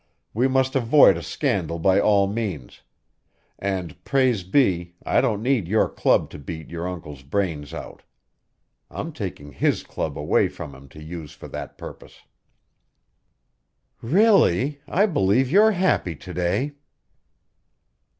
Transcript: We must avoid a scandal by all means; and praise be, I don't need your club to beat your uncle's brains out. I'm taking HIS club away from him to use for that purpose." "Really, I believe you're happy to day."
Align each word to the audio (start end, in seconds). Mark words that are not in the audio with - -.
We 0.33 0.47
must 0.47 0.75
avoid 0.75 1.15
a 1.15 1.21
scandal 1.21 1.77
by 1.77 1.99
all 1.99 2.25
means; 2.25 2.81
and 3.59 4.03
praise 4.03 4.41
be, 4.41 4.95
I 5.05 5.21
don't 5.21 5.43
need 5.43 5.67
your 5.67 5.87
club 5.87 6.31
to 6.31 6.39
beat 6.39 6.71
your 6.71 6.87
uncle's 6.89 7.21
brains 7.21 7.71
out. 7.71 8.01
I'm 8.89 9.13
taking 9.13 9.51
HIS 9.51 9.83
club 9.83 10.17
away 10.17 10.47
from 10.47 10.73
him 10.73 10.89
to 10.89 11.03
use 11.03 11.33
for 11.33 11.47
that 11.49 11.77
purpose." 11.77 12.21
"Really, 14.01 14.81
I 14.87 15.05
believe 15.05 15.51
you're 15.51 15.73
happy 15.73 16.15
to 16.15 16.33
day." 16.33 16.71